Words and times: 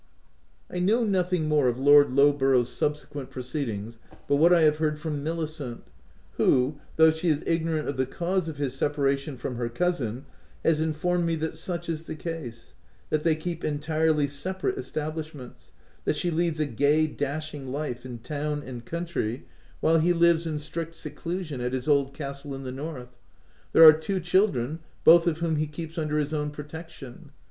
I 0.67 0.79
know 0.79 1.03
nothing 1.03 1.47
more 1.47 1.67
of 1.67 1.77
Lord 1.77 2.07
Lowborougtrs 2.09 2.65
subsequent 2.65 3.29
proceedings 3.29 3.99
but 4.27 4.37
what 4.37 4.51
I 4.51 4.61
have 4.61 4.77
heard 4.77 4.99
from 4.99 5.23
Milicent, 5.23 5.81
who, 6.37 6.79
though 6.95 7.11
she 7.11 7.29
is 7.29 7.43
ignorant 7.45 7.87
of 7.87 7.97
the 7.97 8.07
cause 8.07 8.49
of 8.49 8.57
his 8.57 8.73
separation 8.73 9.37
from 9.37 9.57
her 9.57 9.69
cousin, 9.69 10.25
haa 10.65 10.71
informed 10.81 11.27
me 11.27 11.35
that 11.35 11.55
such 11.55 11.87
is 11.87 12.05
the 12.05 12.15
case; 12.15 12.73
that 13.11 13.21
they 13.21 13.35
keep 13.35 13.63
entirely 13.63 14.25
separate 14.25 14.79
establishments; 14.79 15.71
that 16.05 16.15
she 16.15 16.31
leads 16.31 16.59
a 16.59 16.65
gay, 16.65 17.05
dashing 17.05 17.67
life 17.71 18.03
in 18.03 18.17
town 18.17 18.63
and 18.65 18.85
country, 18.85 19.21
OF 19.21 19.33
WILDFELL 19.33 19.89
HALL, 19.91 19.99
^3 19.99 19.99
while 19.99 19.99
he 19.99 20.13
lives 20.13 20.47
in 20.47 20.57
strict 20.57 20.95
seclusion 20.95 21.61
at 21.61 21.73
his 21.73 21.87
old 21.87 22.11
castle 22.11 22.55
in 22.55 22.63
the 22.63 22.71
north. 22.71 23.19
There 23.71 23.85
are 23.87 23.93
two 23.93 24.19
children, 24.19 24.79
both 25.03 25.27
of 25.27 25.37
whom 25.37 25.57
he 25.57 25.67
keeps 25.67 25.99
under 25.99 26.17
his 26.17 26.33
own 26.33 26.49
protection. 26.49 27.29